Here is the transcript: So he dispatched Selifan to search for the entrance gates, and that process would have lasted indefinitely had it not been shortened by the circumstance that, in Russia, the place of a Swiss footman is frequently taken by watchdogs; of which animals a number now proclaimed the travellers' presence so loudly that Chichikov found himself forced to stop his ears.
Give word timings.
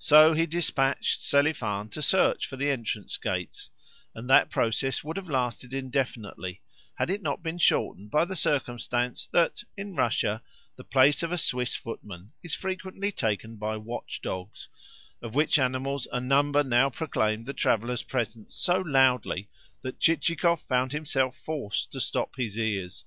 So 0.00 0.32
he 0.32 0.46
dispatched 0.46 1.20
Selifan 1.20 1.88
to 1.92 2.02
search 2.02 2.44
for 2.44 2.56
the 2.56 2.70
entrance 2.70 3.16
gates, 3.18 3.70
and 4.12 4.28
that 4.28 4.50
process 4.50 5.04
would 5.04 5.16
have 5.16 5.30
lasted 5.30 5.72
indefinitely 5.72 6.60
had 6.96 7.08
it 7.08 7.22
not 7.22 7.40
been 7.40 7.58
shortened 7.58 8.10
by 8.10 8.24
the 8.24 8.34
circumstance 8.34 9.28
that, 9.32 9.62
in 9.76 9.94
Russia, 9.94 10.42
the 10.74 10.82
place 10.82 11.22
of 11.22 11.30
a 11.30 11.38
Swiss 11.38 11.76
footman 11.76 12.32
is 12.42 12.56
frequently 12.56 13.12
taken 13.12 13.54
by 13.56 13.76
watchdogs; 13.76 14.66
of 15.22 15.36
which 15.36 15.56
animals 15.56 16.08
a 16.10 16.18
number 16.20 16.64
now 16.64 16.90
proclaimed 16.90 17.46
the 17.46 17.54
travellers' 17.54 18.02
presence 18.02 18.56
so 18.56 18.80
loudly 18.80 19.48
that 19.82 20.00
Chichikov 20.00 20.62
found 20.62 20.90
himself 20.90 21.36
forced 21.36 21.92
to 21.92 22.00
stop 22.00 22.34
his 22.34 22.58
ears. 22.58 23.04